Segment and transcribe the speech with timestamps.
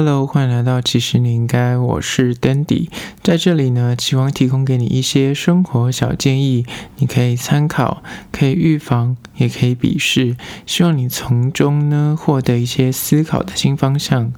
[0.00, 2.88] Hello，欢迎来到其实你应该，我是 Dandy，
[3.20, 6.64] 在这里呢，希望提供给你一些生活小建议，
[6.98, 14.32] 你可以参考，可以预防，也可以鄙视，希望你从中呢获得一些思考的新方向。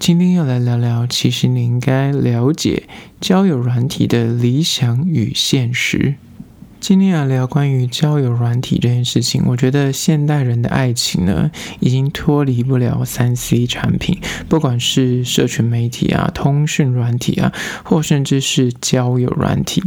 [0.00, 2.88] 今天要来聊聊，其实你应该了解
[3.20, 6.16] 交友软体的理想与现实。
[6.80, 11.50] 今天要聊关于交友软体这件事情，我觉得现代人的爱情呢，
[11.80, 14.18] 已经脱离不了三 C 产品，
[14.48, 17.52] 不管是社群媒体啊、通讯软体啊，
[17.84, 19.82] 或甚至是交友软体。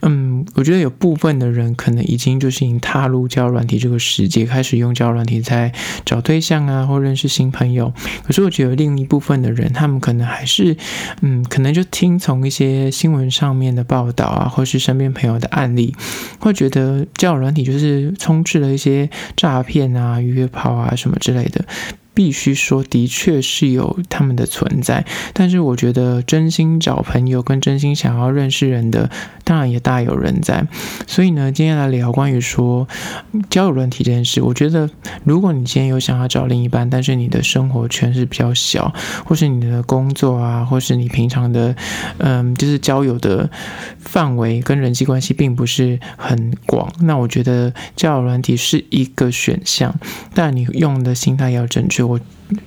[0.00, 5.72] 嗯，我觉得有部分的人可能已经就是已踏入交友软体这个世界，开始用交友软体在
[6.04, 7.92] 找对象啊，或认识新朋友。
[8.24, 10.76] 可是我觉得另一部分的人，他们可能还是，
[11.22, 15.94] 嗯，可能就听从一些新闻上面的报道啊，或是身边朋友的案例。
[16.38, 21.64] 会觉得交友软体就是充斥了一些诈骗啊、约炮啊什么之类的。
[22.12, 29.08] 必须说，的确是有他们的存在，但是我觉得真心找朋友跟真心想要认识人的，
[29.44, 30.66] 当然也大有人在。
[31.06, 32.88] 所以呢，今天来聊关于说
[33.48, 34.42] 交友软体这件事。
[34.42, 34.90] 我觉得，
[35.24, 38.92] 如果你今天有想要找另一半，但是你的生活圈是比较小，
[39.24, 41.74] 或是你的工作啊，或是你平常的，
[42.18, 43.48] 嗯，就是交友的
[44.00, 49.94] 范围跟人际关系并不是很广，那我觉得交友软体是一个选项，
[50.34, 52.00] 但你用的心态要正确。
[52.10, 52.18] 我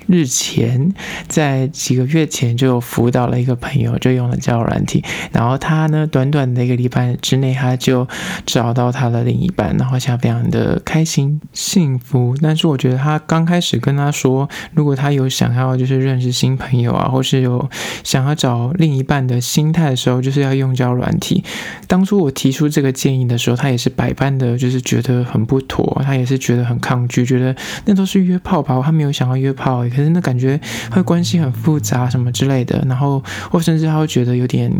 [0.07, 0.93] 日前
[1.27, 8.07] 在几个月前就辅导了一个朋友，就用了交友软体，然后他呢，短短的一个礼拜之内，他就
[8.45, 12.35] 找到他的另一半，然后现在非常的开心幸福。
[12.41, 17.69] 但是我觉得他刚开始跟他说，如果他有想要就是认识新朋友啊，或是有
[18.03, 21.43] 想要找另一半的心态的时候，就是要用交友软体。
[21.87, 29.72] 当初我提出这个建议的时候，他也是百般的，就是觉得很不妥，他也是觉得很抗拒，觉得那都是约炮吧，他没有想要约炮。
[29.81, 30.59] 可是那感觉
[30.91, 34.71] 会关系很复杂什么之类的，然后或甚至他会觉得有点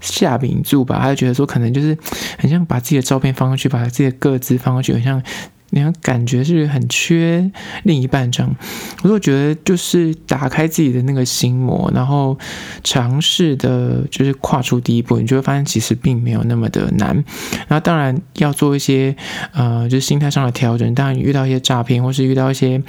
[0.00, 1.96] 下饼住吧，他就觉得说可能就是
[2.38, 5.22] 很像把自己的照片放上去，把自己的个子放上去，很像。
[5.70, 7.50] 你看，感觉是很缺
[7.84, 8.56] 另一半这样。
[9.02, 12.36] 我就觉得，就是打开自己的那个心魔，然后
[12.82, 17.14] 尝试的，就是跨出第一步，你就会发现其实并没有那么的难。
[17.68, 19.14] 然后当然要做一些
[19.52, 20.92] 呃，就是心态上的调整。
[20.94, 22.82] 当然，遇到一些诈骗，或是遇到一些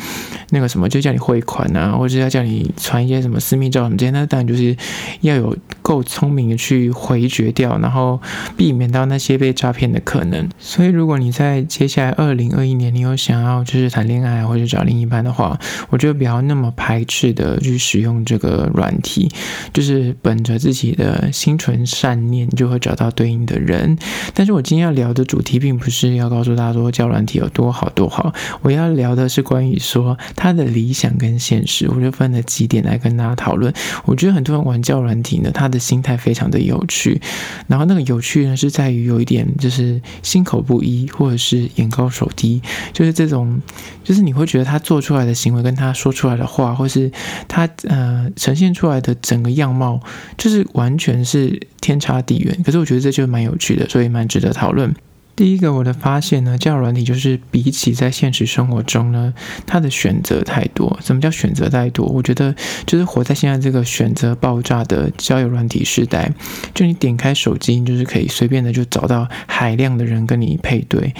[0.49, 4.75] 那个什么，就叫你汇款啊，或者要叫你传一些什么私密照什么这些，那当然就是
[5.21, 8.19] 要有够聪明的去回绝掉，然后
[8.57, 10.49] 避免到那些被诈骗的可能。
[10.57, 15.59] 所以，如果你在接下来二零二一，一年，你有想要就是谈恋爱或者找另一半的话，
[15.89, 19.29] 我觉得不要那么排斥的去使用这个软体，
[19.73, 23.97] 就是本着自己的心存善念，就会找到对应的人。
[24.33, 33.73] 但是我今天要聊的主题，并不是要告诉大家说交软体有多好多好，我要聊的是关于说他的理想跟现实，我就分了几点来跟大家讨论。
[34.05, 37.21] 我觉得很多人玩交软体呢，他的心态非常的有趣，
[37.67, 42.60] 然后那个有趣呢，是在于有一点就是心口不一，或者是眼高手低。
[42.93, 43.61] 就是这种，
[44.03, 47.11] 就是你会觉得他做出来的行为跟他说出来的话，或是
[47.47, 49.99] 他呃呈现出来的整个样貌，
[50.37, 52.57] 就是完全是天差地远。
[52.63, 54.93] 可是我觉得这就蛮有趣的，所以蛮值得讨论。
[55.33, 59.33] 第一个我的发现呢，交友软体就是比起在现实生活中呢，
[59.65, 60.99] 它的选择太多。
[61.01, 62.05] 什么叫选择太多？
[62.05, 62.53] 我觉得
[62.85, 66.31] 就是活在现在这个选择爆炸的交友软体时代，
[66.75, 71.15] 就你点开手机，就是可以随便的就找到海量的人跟你配对。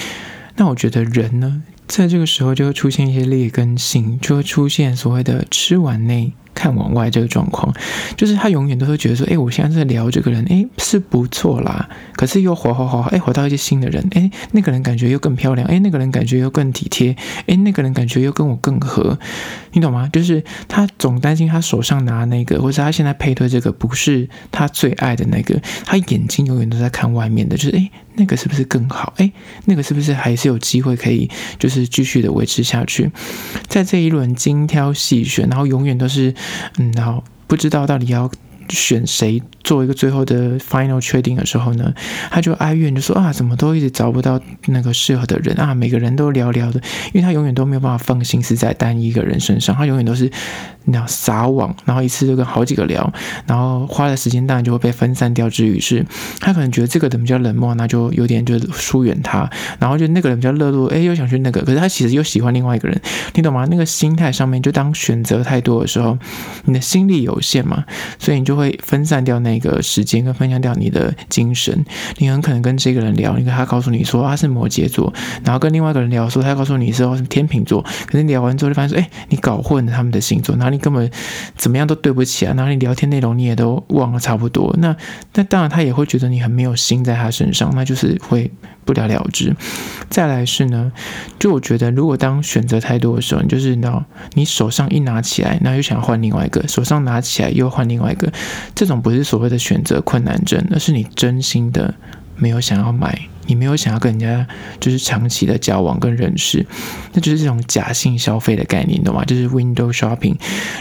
[0.56, 7.74] 那我觉得人呢，在这个时候就会出现一些劣根性，就会出现所谓的吃碗内看碗外这个状况，
[8.18, 17.16] 就是他永远都会觉得说，哎，我现在在聊这个人，哎，是不错啦，可是又滑滑滑，哎，滑到一些新的人，哎，那个人感觉又更漂亮，哎，那个人感觉又更体贴，
[17.48, 19.18] 哎，那个人感觉又跟我更合，
[19.72, 20.10] 你懂吗？
[20.12, 27.90] 就是他总担心他手上拿那个，或者他现在配对这个不是他最爱的那个，他眼睛永远都在看外面的，就是哎，
[28.22, 29.14] 那个是不是更好？
[29.18, 29.32] 哎，
[29.66, 31.28] 那个是不是还是有机会可以
[31.58, 33.10] 就是继续的维持下去？
[33.68, 36.32] 在这一轮精挑细选，然后永远都是。
[36.78, 38.30] 嗯，然后不知道到底要
[38.70, 41.92] 选谁做一个最后的 final 确定的时候呢，
[42.30, 46.80] 他就哀怨就说啊，怎么都一直找不到那个适合的人啊，每个人都聊聊的，
[47.14, 50.32] 因为他永远都没有办法放心思在单一个人身上，他永远都是。
[50.86, 53.12] 你要撒网，然后一次就跟好几个聊，
[53.46, 55.50] 然后花的时间当然就会被分散掉。
[55.50, 56.06] 至于是，
[56.40, 59.50] 他可能觉得这个人比较冷漠，那就有点就疏远他。
[59.80, 63.02] 然后就那个人比较热络，哎，又想去那个，可是他其实又喜欢另外一个人，
[63.36, 63.66] 你懂吗？
[63.70, 66.18] 那个心态上面，就当选择太多的时候，
[66.66, 67.84] 你的心力有限嘛，
[68.20, 68.72] 所以你就会。
[68.84, 71.86] 分散掉那个时间，跟分散掉你的精神。
[72.18, 75.14] 你很可能跟这个人聊，你跟他告诉你说他是摩羯座，
[75.46, 81.10] 然后跟另外一个人聊说他告诉你说是天秤座，可是聊完之后就发现说，哎，你搞混了他们的星座，然后你根本
[81.58, 84.76] 怎么样都对不起啊，然后你聊天内容你也都忘了差不多。
[84.80, 84.96] 那
[85.34, 88.52] 那当然他也会觉得你很没有心在他身上，那就是会。
[88.84, 89.56] 不了了之。
[90.10, 90.92] 再来是呢，
[91.38, 94.04] 就我觉得，如果当选择太多的时候，你就是你知道，
[94.34, 98.34] 你手上一拿起来，然后又想换另外一个，手上拿起来又换另外一个，
[98.74, 101.94] 这种不是所谓的选择困难症，而是你真心的
[102.36, 103.20] 没有想要买。
[103.46, 104.48] 你没有想要跟人家
[104.80, 106.66] 就是长期的交往跟认识，
[107.14, 109.24] 那就是这种假性消费的概念，懂吗？
[109.26, 110.36] 就是 window shopping。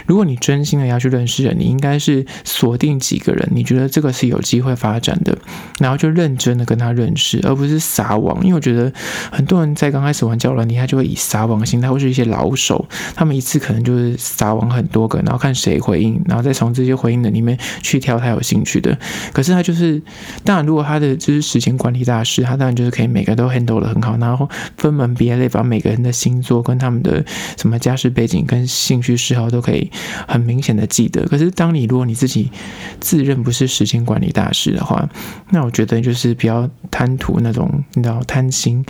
[0.06, 5.36] 如果你真心的要去认识人，你应该是锁定几个人，你觉得这个是有机会发展的，
[5.78, 8.42] 然后就认真的跟他认识，而不是撒网。
[8.42, 8.92] 因为我觉得
[9.30, 18.96] 很多人在刚开始玩交友软体，他就会以撒网的心态，或是一些老手，他们一次可能就是撒网很多个，然后看谁回应，然后再从这些回应的里面去挑他有兴趣的。
[19.32, 20.00] 可是他就是，
[20.44, 27.24] 当然如果他的就是时间管理大师，他当然就是可以每个都 handle 得很好，然后分门别类，把每个人的星座跟他们的
[27.56, 29.90] 什么家世背景跟兴趣嗜好都可以
[30.26, 31.24] 很明显的记得。
[31.26, 32.50] 可是，当你如果你自己
[33.00, 35.08] 自认不是时间管理大师的话，
[35.50, 38.84] 那我觉得就是比较贪图那种你知道贪心，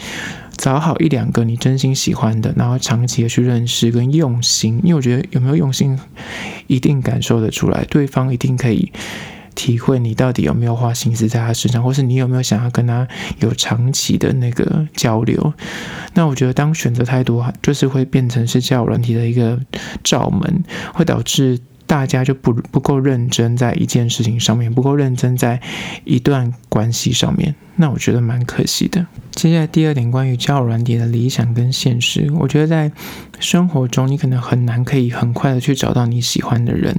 [0.56, 5.98] 找好一两个你真心喜欢的，然后长期的去认识跟用心，因为我觉得有没有用心，
[6.66, 8.90] 一定感受得出来，对方一定可以。
[9.60, 13.06] 体会你到底有没有花心思在他身上，或是你有没有想要跟他
[13.40, 15.52] 有长期的那个交流？
[16.14, 19.60] 那我觉得，当选择太多，就是会变成是交友软体的一个
[20.02, 20.64] 罩门，
[20.94, 25.60] 会导致大家就不不够认真在一件事情上面，不够认真在
[26.04, 27.54] 一段关系上面。
[27.80, 29.04] 那我觉得蛮可惜的。
[29.32, 32.92] 接下来第二点，关于交友软体的理想跟现实，我觉得在。
[33.40, 36.94] 生活中，你可能很难可以很快的去找到你喜欢的人，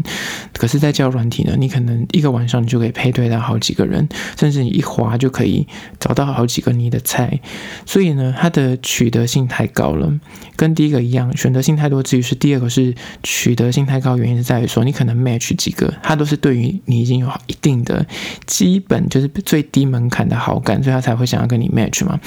[0.54, 5.68] 可是，在交友软体呢，你可能一个晚上你就可以配对到好几个人，甚至你一滑就可以
[6.00, 7.40] 找到好几个你的菜。
[7.86, 10.12] 所以呢，它的取得性太高了，
[10.56, 12.02] 跟第一个一样，选择性太多。
[12.02, 18.04] 至于是第二个是取得性太高，原因是在于说，你可能 match 几个，它都是对于你已经有一定的
[18.48, 22.20] 基本，就是最低门槛的好感，所以他才会想要跟你 match 嘛。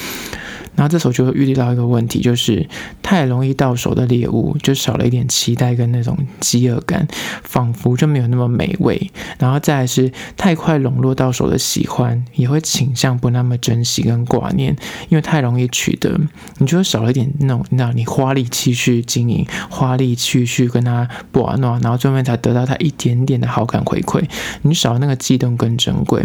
[0.77, 2.69] 然后这时候就会遇到一个问题，就是
[3.03, 7.07] 太容易到手的猎物，就少了一点期待跟那种饥饿感，
[7.43, 9.11] 仿佛就没有那么美味。
[9.39, 14.77] 然后再来是太快笼络到手的喜欢，也会倾向不那么珍惜跟挂念，
[15.09, 16.19] 因为太容易取得，
[16.59, 24.23] 你就会少了一点那种，你知道，你花力气去经营，花力气去跟他玩闹，然后最后才得到他一点点的好感回馈，
[24.63, 26.25] 你少了那个悸动跟珍贵。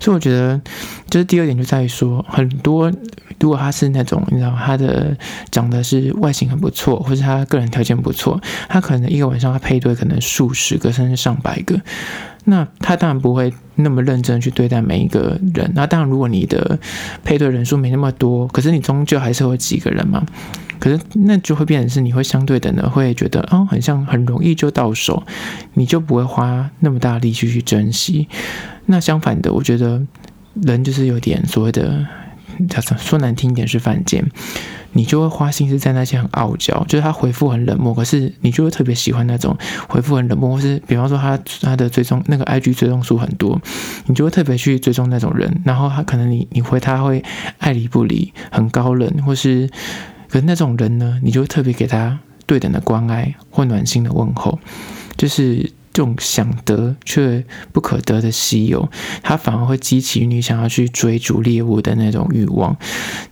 [0.00, 0.60] 所以我觉得，
[1.08, 2.92] 就是第二点就在于说，很多
[3.40, 3.90] 如果他是。
[3.92, 5.16] 那种你知道，他的
[5.50, 11.76] 长得是外形很不错，或是他个人条件不错，他可能一个晚上他配对可能数十个甚至上百个，
[12.44, 15.68] 那他当然不会那么认真去对待每一个人。
[15.74, 16.78] 那当然，如果你的
[17.24, 20.24] 配对人数没那么多，可是你终究还是会几个人嘛。
[20.78, 25.20] 可是那就会变成是你会相对的呢，会觉得哦，很像很容易就到手，
[25.74, 28.28] 你就不会花那么大力气去珍惜。
[28.86, 30.00] 那相反的，我觉得
[30.62, 32.06] 人就是有点所谓的。
[32.98, 34.24] 说难听一点是犯贱，
[34.92, 39.56] 你就会花心思在那些很傲娇，就是他回复很冷漠，可是你就会特别喜欢那种
[39.88, 43.60] 回复很冷漠，或是比方说他他的追踪那个 IG 追踪数很多，
[44.06, 47.22] 你就会特别去追踪那种人，然后他可能你你回他会
[47.58, 49.68] 爱理不理，很高冷，或是
[50.28, 54.58] 可是那种人呢，你就会特别给他对等的关爱或暖心的问候，
[55.16, 55.70] 就是。
[55.92, 58.88] 这种想得却不可得的稀有，
[59.22, 62.76] 它反而会激起你想要去追逐猎物的那种欲望，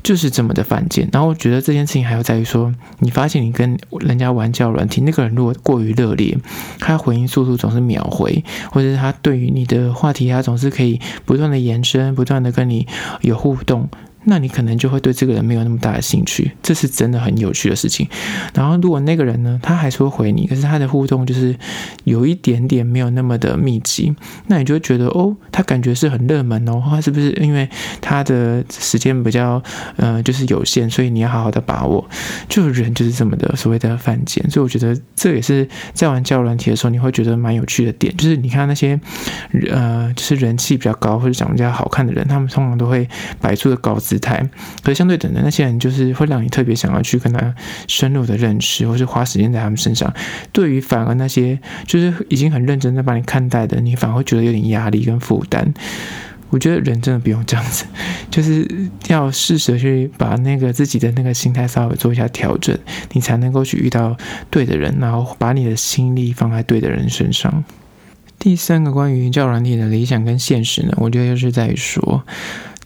[0.02, 1.08] 就是这么的犯贱。
[1.12, 6.36] 然后我觉得这件事情还有在于说，你发现你跟人家玩交软体，那个人如果过于热烈，
[6.78, 12.86] 他回应速度总是秒回，或者是他对于你的话题，他总是可以不断的延伸，不断的跟你
[13.20, 13.88] 有互动。
[14.24, 18.06] 那你可能就会对这个人没有那么大的兴趣，这是真的很有趣的事情。
[18.54, 21.56] 然后，如果那个人呢，他还是会回你，可是他的互动就是
[22.04, 24.14] 有一点点没有那么的密集，
[24.48, 27.68] 那你就会觉得哦，他感觉是很热门哦，他是不是因为
[28.00, 29.62] 他的时间比较
[29.96, 32.06] 呃就是有限，所以你要好好的把握。
[32.48, 38.98] 就人就是这么的所谓的犯贱，所以我觉得这也是在玩交友软体的时候你会觉得蛮有趣的点，就是你看那些
[39.70, 43.08] 呃就是人气比较高或者长得比较好看的人，他们通常都会
[43.40, 44.18] 摆出的高姿。
[44.18, 44.36] 态，
[44.82, 47.54] 可是相对等的那些人，就是会让你特别想要去跟他
[47.86, 50.12] 深入的认识，或是花时间在他们身上。
[50.52, 55.72] 对于反而那些就是已经很认真在把你看待的，你反而会觉得有点压力跟负担。
[56.50, 57.84] 我觉得人真的不用这样子，
[58.30, 58.66] 就是
[59.06, 62.76] 要适时去把那个自己的那个心态稍微做一下调整，
[63.12, 64.16] 你才能够去遇到
[64.50, 67.62] 对的人，然后把你的心力放在对的人身上。
[68.38, 72.22] 第三个关于教软体的理想跟现实呢，我觉得就是在于说，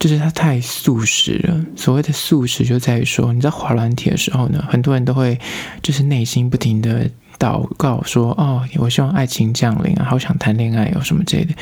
[0.02, 1.64] 就是它太素食了。
[1.76, 5.38] 所谓的素食，就在于说，你在滑软体的时候呢，很多人都会
[5.80, 11.54] 就是内心不停的祷告说：“哦，我希望爱情降临啊，好想谈恋爱，有什么之类的。”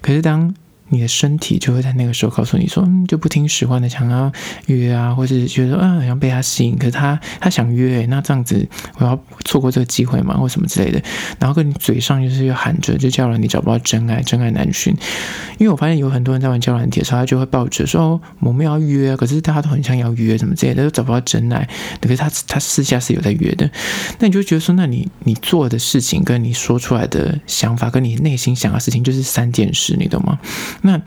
[0.00, 0.54] 可是当
[0.88, 4.32] 你的身体就会在那个时候告诉你说，嗯，就不听使唤的想要
[4.66, 8.66] 约啊，或是觉得啊，好像被他吸引，可是他他想约，那这样子
[8.98, 10.36] 我要错过这个机会嘛？
[10.36, 11.02] 或什么之类的，
[11.38, 14.94] 然后跟你嘴上就是又喊着，就叫了你找不到真爱，真爱难寻。
[15.58, 21.68] 因为我发现有很多人在玩交友软体的时候，他就会抱着说，哦，我们要约，可是大家都很想要约，什么之类的，都找不到真爱。
[22.00, 23.68] 可是他他私下是有在约的，
[24.18, 30.38] 那你就觉得说，那你你做的事情跟你说出来的想法，跟你内心想的事情，就是三件事，你懂吗？
[30.82, 31.00] 那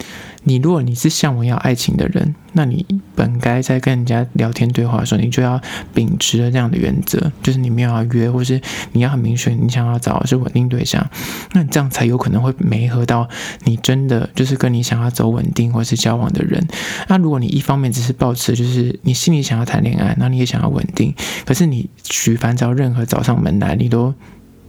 [0.43, 2.85] 你如果你是向往要爱情的人，那你
[3.15, 5.61] 本该在跟人家聊天对话的时候，你就要
[5.93, 8.59] 秉持着这样的原则，就是你没有要约，或是
[8.91, 11.07] 你要很明确，你想要找的是稳定对象，
[11.53, 13.27] 那你这样才有可能会媒合到
[13.63, 16.67] 你真的就是跟你想要走稳定或是交往的人。
[17.07, 21.13] 那如果你一方面只是抱持就是你心里想要谈恋爱，那你也想要稳定，
[21.45, 24.13] 可是你举凡找任何找上门来，你都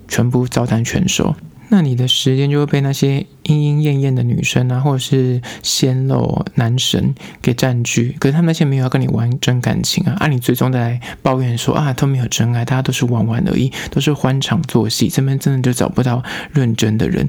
[0.07, 1.35] 全部照单全收。
[1.75, 8.15] 那你的时间就会被那些莺莺燕燕的女生啊，或者是鲜肉男神给占据。
[8.21, 17.27] 可是他们那些没有要跟你玩真感情啊，啊，你最终在抱怨说啊，都没有真爱，大家都是玩玩而已，都是欢场作戏，这边真的就找不到认真的人，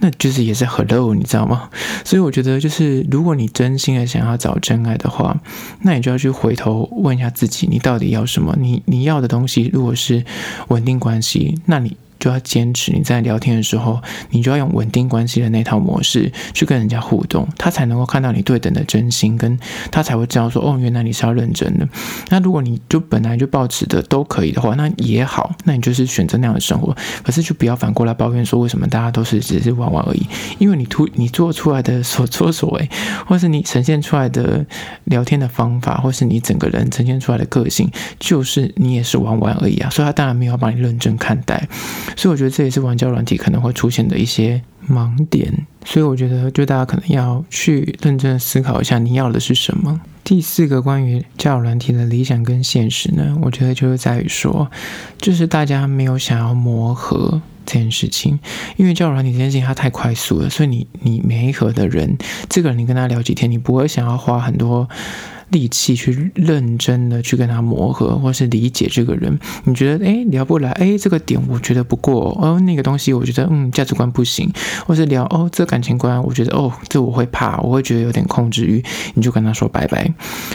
[0.00, 1.70] 那就是也是 hello，你知道吗？
[2.04, 5.40] 所以我觉得，就是如果你真心的想要找真爱的话，
[5.80, 8.54] 那你就要去回头问一下自己，你到底要什么？
[8.60, 10.22] 你你要的东西，如果是
[10.68, 11.96] 稳定关系，那你。
[12.18, 19.58] 就要坚持，你在聊天的时候，你就要用稳定关系的那套模式去跟人家互动，他才能够看到你对等的真心，跟
[19.90, 21.88] 他才会知道说，哦，原来你是要认真的。
[22.28, 26.94] 那如果你就本来就抱持的都可以的话，那也好，那你就是选择那样的生活。
[27.22, 30.26] 可是就不要反过来抱怨说，为什么大家都是只是玩玩而已？
[30.58, 32.88] 因为你突你做出来的所作所为，
[33.26, 34.64] 或是你呈现出来的
[35.04, 39.90] 聊天的方法，或是你整个人呈现出来的个性，就是你也是玩玩而已啊。
[39.90, 41.68] 所以他当然没有把你认真看待。
[42.14, 50.00] 所以我觉得这也是玩交软体可能会出现的一些盲点，所以我觉得就大家可能要去认真思考一下你要的是什么。
[50.22, 54.68] 第四个关于交软体的理想跟现实呢，我觉得就是在于说，
[55.18, 58.38] 就是大家没有想要磨合这件事情，
[58.76, 62.16] 因为交友软体这件事情它太快速了，所以你你每一个的人，
[62.48, 64.88] 这个人你跟他聊几天，你不会想要花很多。
[65.50, 69.38] 力气去认真的去跟他磨合，或是理解这个人。
[69.64, 74.50] 你觉得哎聊不来，哎这个点我觉得不过哦，那个东西我觉得嗯价值观不行，
[74.86, 78.82] 或是聊哦这感情观我觉得哦这我会怕，我会觉得有点控制欲，
[79.14, 80.12] 你就跟他说拜拜。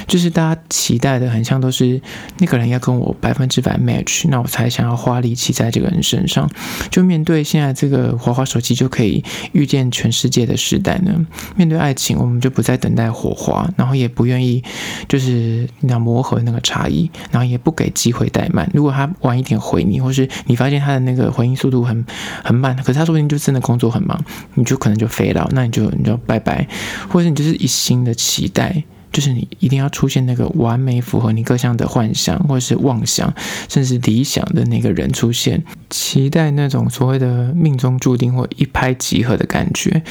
[0.07, 2.01] 就是大家期待的很像都是
[2.39, 6.49] 那个人要跟我百分之百 match，那我才想要花力气在这个人身上。
[6.89, 14.61] 就面对现在这个滑滑手机就可以遇见全世界的时代呢，面对爱情我们就不再等待火花，然后也不愿意。
[15.07, 18.69] 就是你要磨合那个差异，然后也不给机会怠慢。
[18.73, 22.05] 如果他晚一点回你，或是你发现他的那个回应速度很
[22.43, 24.19] 很慢，可是他说不定就真的工作很忙，
[24.55, 26.67] 你就可能就飞了，那你就你就拜拜，
[27.09, 28.83] 或者你就是一心的期待。
[29.11, 33.33] 就是你一定要出现那个完美符合你各项的幻想或者是妄想，
[33.69, 40.01] 甚至理想的那个人出现，期待那种所谓的命中注定或一拍即合的感觉。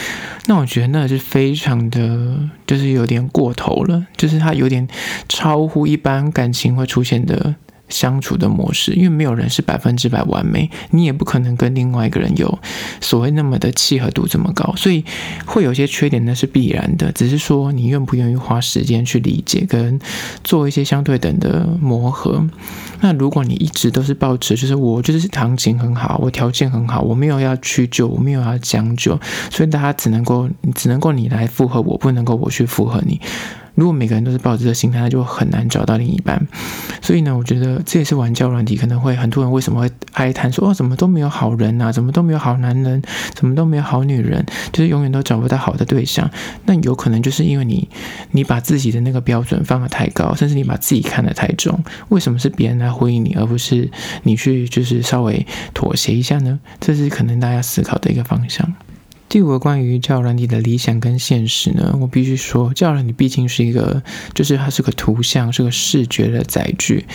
[0.46, 4.86] 那我觉得那是非常的，就是有点过头了，就是他有点
[5.28, 7.54] 超乎一般感情会出现的。
[7.90, 12.58] 相处的模式，因为没有人是百分之百完美，你也不可能跟另外一个人有
[13.00, 15.04] 所谓那么的契合度这么高，所以
[15.44, 17.10] 会有些缺点，那是必然的。
[17.12, 19.98] 只是说你愿不愿意花时间去理解跟
[20.42, 22.42] 做一些相对等的磨合。
[23.00, 29.18] 那如果你一直都是抱持，就是我就是行情很好，我条件很好，我没有要屈就，我没有要将就，
[29.50, 33.20] 所以大家只能够只能够你来附和我，不能够我去附和你。
[33.80, 36.46] 如果每个人都是抱着这心态，那就很难找到另一半。
[37.00, 46.30] 所以呢，我觉得这也是玩交软体可能会很多人为什么会哀叹说哦，怎么都没有好人啊，怎么都没有好男人，怎么都没有好女人，就是永远都找不到好的对象。
[46.66, 47.88] 那有可能就是因为你，
[48.32, 51.82] 你把自己的那个标准放得太高，甚至你把自己看得太重。
[52.10, 53.90] 为什么是别人来回应你，而不是
[54.24, 56.60] 你去就是稍微妥协一下呢？
[56.78, 58.70] 这是可能大家思考的一个方向。
[59.30, 64.02] 第五个关于教友软体的理想跟现实呢，我必须说，教友软体毕竟是一个，
[64.34, 67.06] 就是它是个图像，是个视觉的载具，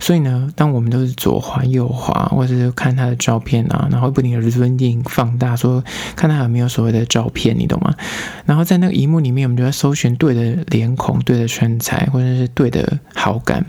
[0.00, 5.84] 所以呢，当我们都是左滑右滑，或者是看他的照片啊，然后不停的 zoom 放大，说
[6.16, 7.94] 看他有没有所谓的照片，你懂吗？
[8.44, 13.64] 然后在那个荧幕里面，我们就要搜寻对的脸孔、对的身材，或者是对的好感，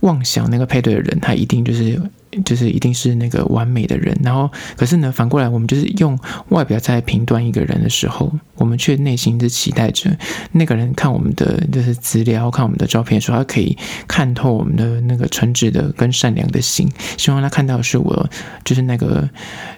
[0.00, 1.98] 妄想那个配对的人，他一定就是。
[2.44, 4.16] 就是一定是那个完美的人。
[4.22, 6.18] 然后，可是呢，反过来我们就是用
[6.48, 10.10] 外表在评断一个人的时候，我们却内心是期待着
[10.52, 18.28] 那个人看我们的就是资料，看我们的照片的时候，他可以看透我们的那个纯挚的跟善良的心，希望他看到的是我
[18.64, 19.28] 就是那个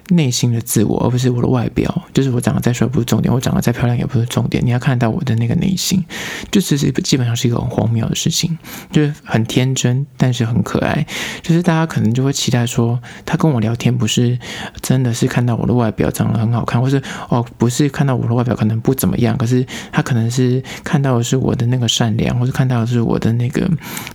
[0.09, 2.03] 内心的自我，而不是我的外表。
[2.13, 6.03] 就是我长得再帅不是重点，我长得再漂亮也不是重点，你要看到我的那个内心，
[6.51, 8.57] 就其实基本上是一个很荒谬的事情，
[8.91, 11.05] 就是很天真，但是很可爱。
[11.41, 14.37] 就是大家可能就会期待说，他跟我聊天不是
[14.81, 23.65] 真的是看到我的外表长得很好看，或是哦不是看到我的外表可能不怎么样，可是他可能是看到的是我的那个善良，或是看到的是我的那个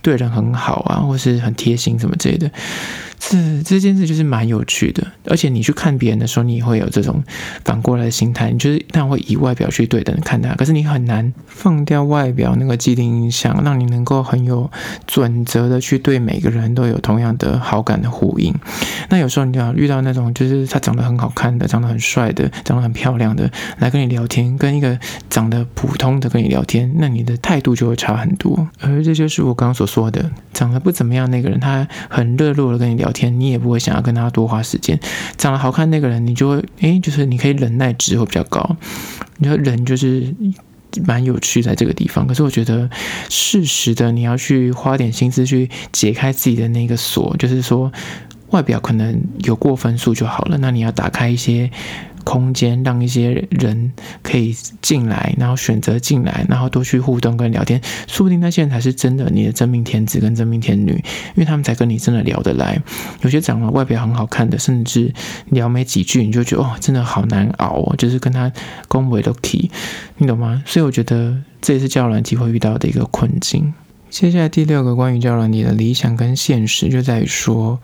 [0.03, 2.51] 对人很好啊，或是很贴心什么之类的。
[3.19, 7.21] 这这件事就是蛮有趣的，而且你去看别人的时候，你也会有这种
[7.65, 14.71] 反过来的心态，你就是当然会以外表去对等看他，可是你很难放掉外表那个既定印象，让你能够很有
[15.05, 18.53] 准则的去对每个人都有同样的好感的呼应。
[19.09, 24.97] 那有时候你要遇到那种就是他长得很好看的、长得很帅的、长得很漂亮的来跟你聊天，跟一个
[25.29, 28.67] 长得普通的跟你聊天，那你的态度就会差很多。
[28.79, 33.19] 而这就是我刚刚所说的，长得不怎么样那个人，他很热络的跟你聊聊。
[33.19, 34.97] 天，你也不会想要跟他多花时间。
[35.35, 38.77] 长得好看那个人，你就会诶，就是你可以忍耐值会比较高。
[39.39, 40.33] 你说人就是
[41.05, 42.89] 蛮有趣在这个地方，可是我觉得
[43.29, 47.91] 适时的你要去花点心思去解开自己的那个锁，就是说
[48.51, 50.57] 外表可能有过分数就好了。
[50.59, 51.69] 那你要打开一些。
[52.23, 62.81] 空间让一些人可以进来，然后选择进来，然后多去互动跟聊天，说不定那些人才是真的你的真命天子跟真命天女，因为他们才跟你真的聊得来。
[63.21, 65.13] 有些长得外表很好看的，甚至
[65.49, 68.51] 聊没几句你就觉得哦，真的好难熬哦，就是跟他
[68.87, 69.71] 恭维都提，
[70.17, 70.63] 你懂吗？
[70.65, 73.73] 所以我觉得这也是交友软体会遇到的一个困境。
[74.09, 77.79] 接下来第六个关于交友软体的理想跟现实，就在于说。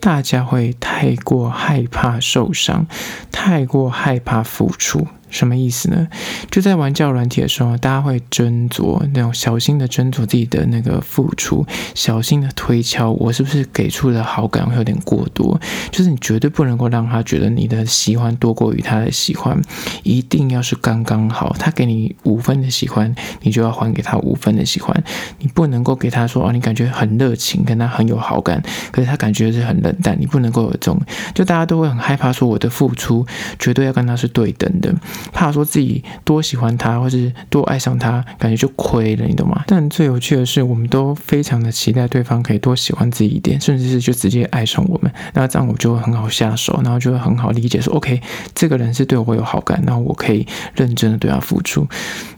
[0.00, 2.86] 大家会太过害怕受伤，
[3.30, 5.06] 太过害怕付出。
[5.30, 6.06] 什么意思呢？
[6.50, 15.60] 就在玩交友软体的时候，大家会斟酌那种小心的斟酌自己的那个付出，小心的推敲我是不是给出的好感会有点过多。
[15.90, 19.60] 就是你绝对不能够让他觉得你的喜欢多过于他的喜欢，
[20.02, 21.54] 一定要是刚刚好。
[21.58, 25.02] 他给你五分的喜欢，你就要还给他五分的喜欢。
[25.38, 30.16] 你不能够给他说哦，你感觉很热情，跟他很有好感，可是他感觉是很冷淡。
[30.18, 31.00] 你不能够有这种，
[31.34, 33.26] 就大家都会很害怕说我的付出
[33.58, 34.94] 绝对要跟他是对等的。
[35.32, 39.62] 怕说自己多喜欢他，或是多爱上他，感觉就亏了，你懂吗？
[39.66, 45.10] 但最有趣的是，我们都非常的期待对方可以多喜欢自己一点，甚至是就直接爱上我们。
[45.34, 48.20] 那这样我就会很好下手，然后就会很好理解说，OK，
[48.54, 51.86] 这个人是对我有好感，那我可以认真的对他付出。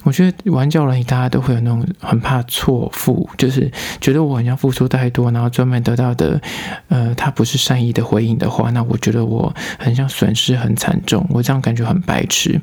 [0.04, 6.40] 我觉得玩交友软体大家都会有那种很怕错付，就是觉得我好像付出太多，然后专门得到的，
[6.88, 12.60] 呃，他不是善意的回应的话，那我觉得我很像损失很惨重，我这样感觉很白痴。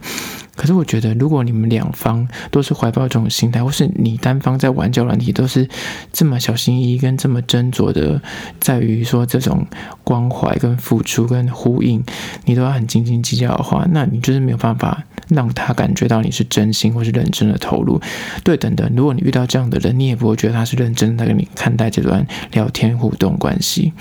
[0.55, 5.65] 可是我觉得，如果你们两方都是怀抱这种心态，或是你单方在玩交软体都是
[6.11, 8.21] 这么小心翼翼跟这么斟酌的，
[8.59, 9.65] 在于说这种
[10.03, 12.03] 关怀跟付出跟呼应，
[12.43, 17.99] 你都要很斤斤计较的话，那你就是没有办法让他感觉到你是真心或是认真的投入。
[18.43, 23.93] 对等等，如果你遇到这样的人，你也不会觉得他是认真的跟你看待这段聊天互动关系。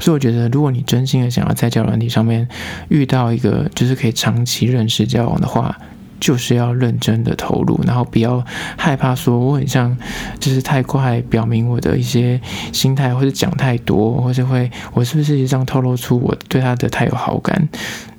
[0.00, 2.48] 所以我觉得，如果你真心的想要在交友软体上面
[2.88, 5.76] 遇到一个就是可以长期认识交往的话，
[6.20, 8.42] 就是要认真的投入，然后不要
[8.78, 9.94] 害怕说我很像，
[10.38, 12.40] 就是太快表明我的一些
[12.72, 17.68] 心态，或者讲太多，或者会我是不是这样透露出我对他的太有好感？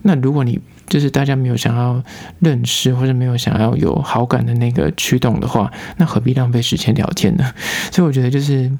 [0.03, 2.01] 那如果你就是大家没有想要
[2.39, 7.51] 认识或者没有想要有好感的那个驱动的话，那何必浪费时间聊天呢？
[7.91, 8.71] 所以我觉得就是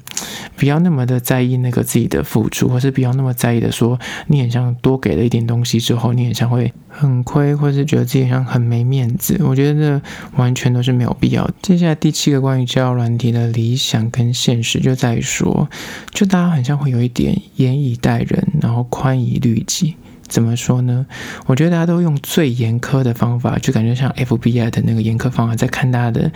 [0.56, 9.40] 不要那么的在意那个自己的付出，或是不要那么在意的说你很像多给了一点东西之后，你很像会很亏，或是觉得自己好像很没面子。
[9.44, 10.02] 我觉得这
[10.36, 11.48] 完全都是没有必要。
[11.62, 15.68] 接下来第七个关于交友软体的理想跟现实，就在于说，
[16.10, 19.96] 就大家很像会有一点严以待人，然后宽以律己。
[20.28, 21.06] 怎么说呢？
[21.46, 26.30] 我觉得大家都用最严苛的方法，就感觉像 FBI 的那个严苛方法在看大家的。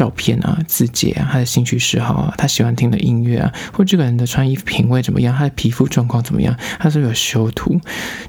[0.00, 7.78] 照片啊，字节啊，他的兴趣嗜好啊，他喜欢听的音乐啊，或这个人的穿衣品味怎么样，他的皮肤状况怎么样，他是有修图，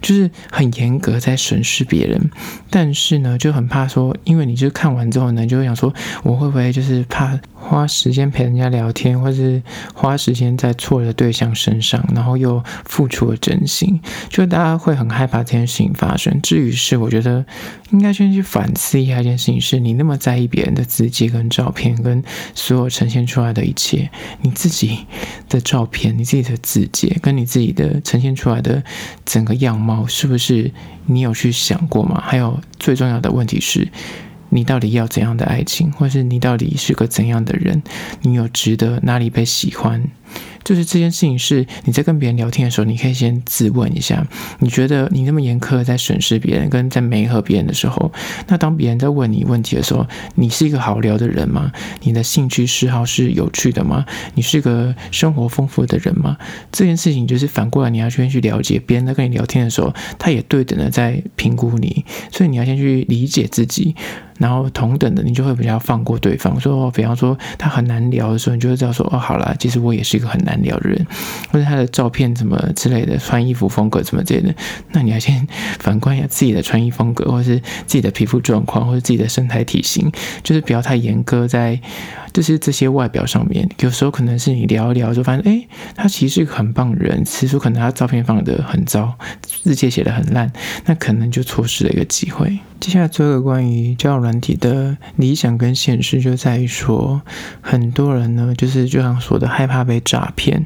[0.02, 2.30] 就是很严格在审视别人。
[2.70, 16.38] 但是呢，就很怕说，因为你就看完之后呢，就会想说，我会不会就是怕花时间陪人家聊天，或是花时间在错的对象身上，然后又付出了真心，就大家会很害怕这件事情发生。
[16.42, 17.46] 至于是，我觉得
[17.92, 21.61] 应该先去反思一下一件事情，是你那么在意别人的自介跟照。
[21.62, 22.24] 照片跟
[22.56, 24.10] 所有呈现出来的一切，
[24.42, 25.06] 你自己
[25.48, 28.84] 的照片、你自己的字节跟你自己的呈现出来的
[29.24, 30.72] 整个样貌，是不是
[31.06, 32.20] 你有去想过吗？
[32.26, 33.88] 还有最重要的问题是，
[34.50, 37.84] 你到底要怎样的爱情，或是你到底是个怎样的人？
[38.24, 40.10] 你有值得哪里被喜欢？
[40.64, 44.26] 就是这件事情是你在跟别人聊天的时候，你可以先自问一下：
[44.60, 48.12] 你觉得你那么严苛在审视别人，跟在没和别人的时候，
[48.48, 51.72] 那当别人在问你问题的时候，你是一个好聊的人吗？
[52.02, 54.06] 你的兴趣嗜好是有趣的吗？
[54.36, 56.38] 你是个生活丰富的人吗？
[56.72, 63.96] 这件事情就是反过来，你要先去了解别人在跟你聊天的时候，他也对等的在评估你，所以你要先去理解自己。
[64.38, 66.60] 然后同等的，你就会比较放过对方。
[66.60, 71.06] 说，比方说他很难聊的时候，你就会知道说，哦，好啦，其实我也是个很难聊的人，
[71.52, 74.56] 或者他的照片怎么之类的，穿衣服风格怎么之类的，
[74.92, 75.48] 那你要先
[75.80, 80.12] 反观一下自己的穿衣风格，或者是自己的皮肤状况，或者自己的身材体型，
[80.44, 81.80] 就是不要太严格在。
[82.34, 87.24] 就是这些外表上面，有时候可能是你聊一聊就发现，哎，他其实是一个很棒人。
[87.26, 90.52] 其实可能他照片放得很糟，字迹写得很烂，
[90.86, 92.60] 那可能就错失了一个机会。
[92.80, 97.22] 接下来做一个关于交友软体的理想跟现实，就在于说，
[97.62, 100.66] 很多人呢，就是就像说的，害怕被诈骗，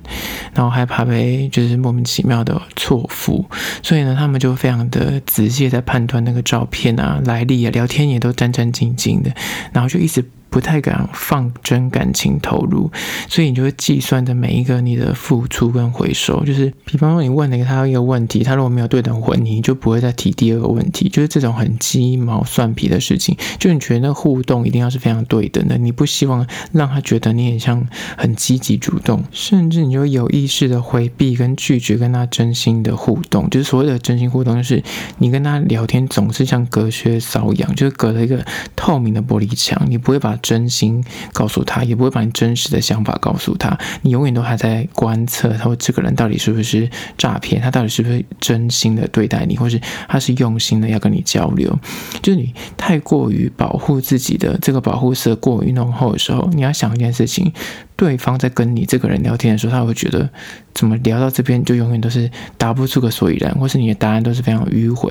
[0.54, 3.46] 然后害怕被就是莫名其妙的错付，
[3.84, 9.32] 所以呢，他们就非常的仔细在判断那个照片啊、来历啊、聊天也都战战兢兢的，
[9.74, 10.24] 然后就一直。
[10.56, 12.90] 不太敢放真感情投入，
[13.28, 23.36] 所以你就会计算的每一个你的付出跟回收，就是比方说你问了他一个问题，他如果没有对等回你，你就不会再提第二个问题，就是这种很鸡毛蒜皮的事情。
[23.60, 27.86] 就你觉得那互动一定要是非常对等的，你不希望让他觉得你很像
[28.18, 33.50] 很积极主动，甚至你就有意识的回避跟拒绝跟他真心的互动。
[33.50, 34.82] 就是所谓的真心互动，就是
[35.18, 38.42] 你跟他聊天总是像隔靴搔痒，就是隔了一个
[38.74, 40.40] 透明的玻璃墙，你不会把。
[40.46, 41.04] 真心
[41.34, 43.76] 告诉他，也不会把你真实的想法告诉他。
[44.04, 47.60] 你永远都还在观测，他说这个人到底是不是诈骗？
[47.60, 51.76] 他到底是不是真心的对待你，或是他是用心的要跟你交流？
[52.22, 57.52] 就是你太过于保护自己的这个保护色过于浓厚的时候，你要想一件事情。
[57.98, 60.30] 对方在跟你这个人聊天的时候，他会觉得
[60.74, 65.10] 怎么聊到这边就永远都是答不出个所以然，或是你的答案都是非常迂回，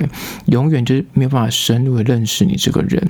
[0.49, 3.03] 永远就是没有办法深入的认识你这个人。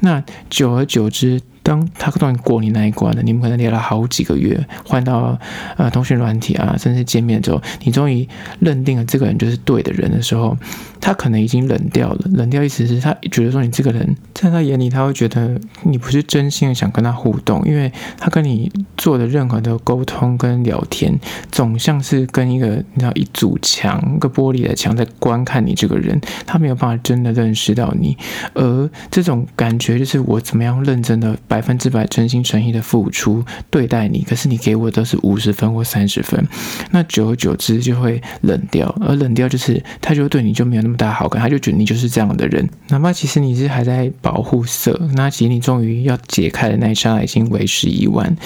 [0.00, 5.36] 那久而久之，当他终于过你那一关了，你们可能聊了好几个月，换到
[5.76, 8.28] 呃通讯软体啊，甚至见面之后，你终于
[8.60, 10.56] 认定了这个人就是对的人的时候，
[11.00, 12.20] 他可能已经冷掉了。
[12.34, 18.70] 冷掉意思是他觉得说你这个人在他眼里，他会觉得你不是真心的想跟他互动，因为他跟你。
[18.96, 21.18] 做的任何的沟通跟聊天，
[21.50, 28.16] 总像是跟一个你知道一堵墙、一个玻璃的墙在观看你这个人，他没有办法真的认识到你。
[28.54, 36.44] 而这种感觉就是我怎么样认真的百分之百真心诚意的付出对待你，可是你给我都是五十分或三十分，
[36.90, 38.92] 那久而久之就会冷掉。
[39.00, 42.68] 而冷掉就是他就对你就没有那么大好感，他就觉得你就是这样的人。
[42.88, 48.36] 哪怕其实你是还在保护色，那其实你终于要解开的那一刹那已经为时已晚。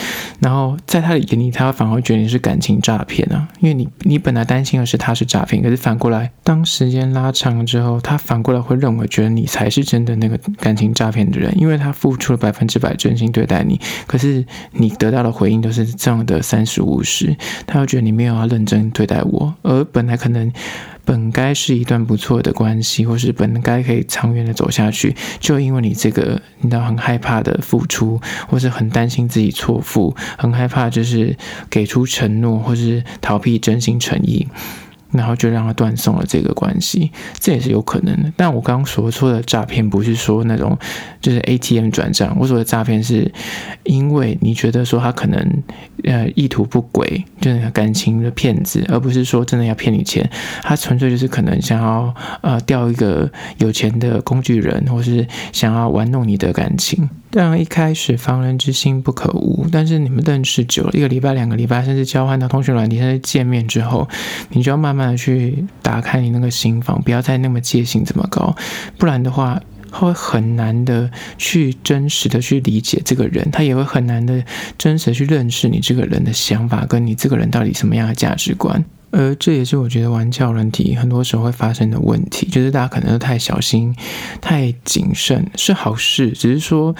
[0.40, 17.34] 然后在他的眼里，他反而觉得你是感情诈骗啊，因为你你本来担心的是他是诈骗，可是反过来，当时间拉长了之后，他反过来会认为觉得你才是真的那个感情诈骗的人，因为他付出了百分之百真心对待你，可是你得到的回应都是这样的三十五十，
[17.66, 20.52] 他又觉得你没有要认真对待我，而本来可能。
[21.04, 31.34] 本该是一段不错的关系，或是本该可以长远的走下去，就因为你这个，你知道很害怕的付出，或是很担心自己错付，很害怕就是
[31.70, 34.46] 给出承诺，或是逃避真心诚意。
[35.10, 38.32] 然后就让他断送了这个关系，这也是有可能的。
[38.36, 40.76] 但我刚刚所说的诈骗，不是说那种
[41.20, 42.36] 就是 ATM 转账。
[42.38, 43.32] 我说的诈骗是，
[43.84, 45.62] 因为你觉得说他可能
[46.04, 50.28] 呃意图不轨，就是感情的骗子，而不是说真的要骗你钱。
[50.62, 57.08] 他纯粹就是可能想要呃钓一个有钱的工具人，或是想要玩弄你的感情。
[57.30, 64.08] 当然，一开始防人之心不可无，但是你们认识久了，一个礼拜、两个礼拜，甚至交换到通讯软体，甚至见面之后，
[64.50, 68.56] 你就要慢慢的去打开你那个心房，不要再那么戒心这么高，
[68.96, 69.60] 不然的话，
[69.90, 74.42] 会很难的去真实的去理解这个人，他也会很难的
[74.78, 78.82] 真实的去认识你这个人的想法，跟你这个人到底什么样的价值观。
[79.10, 83.94] 而这也是我觉得玩教人体很多时候会发生的问题，就是大家可能都太小心、
[84.40, 86.94] 太谨慎，是好事，只是说。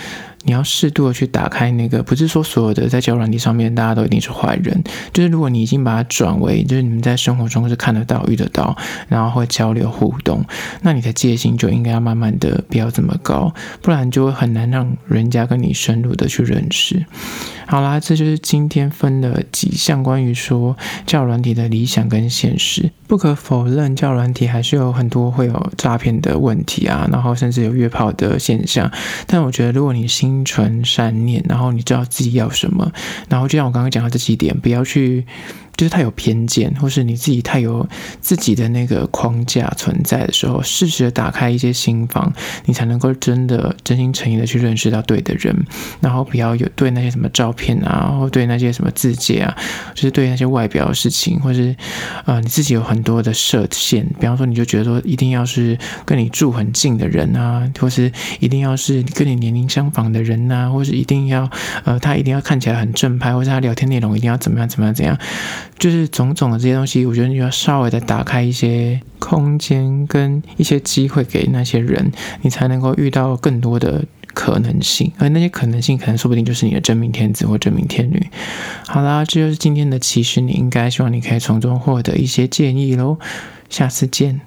[0.49, 4.83] 你要适度的去打开那个，不是说所有的在交友软体上面大家都一定是坏人，
[5.13, 8.75] 就是如果你已经把它转为，就是你们在生活中是看得到、遇得到，
[9.09, 10.43] 然后会交流互动，
[10.81, 17.05] 那你的戒心就应该要慢慢的不要这么高，不然就会很难让人家跟你深入的去认识。
[17.67, 20.75] 好啦，这就是今天分了几项关于说
[21.07, 22.91] 交友软体的理想跟现实。
[23.07, 28.91] 不可否认，交友软体还是有很多会有诈骗的问题啊，然后甚至有约炮的现象。
[29.27, 32.93] 但我觉得，如果你心心存善念，然后你知道自己要什么，
[33.29, 35.27] 然后就像我刚刚讲的这几点，不要去。
[35.79, 37.89] 就是太有偏见，或是你自己太有
[38.21, 42.33] 自己的那个框架存在的时候，适时的打开一些心房，
[42.65, 45.55] 你才能够真的真心诚意的去认识到对的人，
[46.01, 49.57] 然后不要有对那些什么照片啊，或对那些什么自介啊，
[49.95, 51.77] 就是对那些外表的事情，或是
[52.25, 58.11] 呃你自己有很多的设限，比方说你就觉得说一定要是跟你住很近的人啊，或是
[58.41, 61.49] 一定要是跟你年龄相仿的人啊，或是一定要
[61.85, 65.17] 呃他一定要看起来很正派，或是他聊天内容一定要怎么样怎么样怎样。
[65.79, 72.11] 就是种种的这些东西，我觉得你要稍微的打开一些空间跟一些机会给那些人，
[72.43, 78.29] 你才能够遇到更多的可能性，而那些可能性可能说不定就是你的真命天子或真命天女。
[78.87, 83.19] 好啦，这就是今天的其实你应该，希望你可以从中获得一些建议喽，
[83.71, 84.41] 下次见。